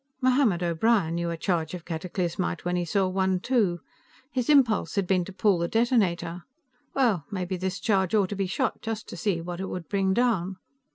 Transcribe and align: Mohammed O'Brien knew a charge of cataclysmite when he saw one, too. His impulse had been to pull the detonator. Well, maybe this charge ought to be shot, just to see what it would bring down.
Mohammed 0.19 0.63
O'Brien 0.63 1.13
knew 1.13 1.29
a 1.29 1.37
charge 1.37 1.75
of 1.75 1.85
cataclysmite 1.85 2.65
when 2.65 2.75
he 2.75 2.85
saw 2.85 3.07
one, 3.07 3.39
too. 3.39 3.81
His 4.31 4.49
impulse 4.49 4.95
had 4.95 5.05
been 5.05 5.23
to 5.25 5.31
pull 5.31 5.59
the 5.59 5.67
detonator. 5.67 6.41
Well, 6.95 7.25
maybe 7.29 7.55
this 7.55 7.79
charge 7.79 8.15
ought 8.15 8.29
to 8.29 8.35
be 8.35 8.47
shot, 8.47 8.81
just 8.81 9.07
to 9.09 9.15
see 9.15 9.41
what 9.41 9.59
it 9.59 9.69
would 9.69 9.87
bring 9.87 10.15
down. 10.15 10.55